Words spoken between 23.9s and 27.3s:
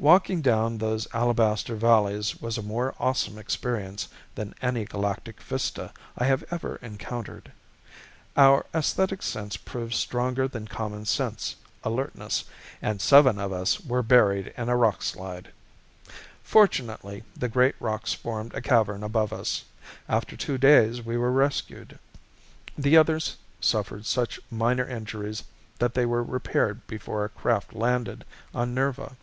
such minor injuries that they were repaired before our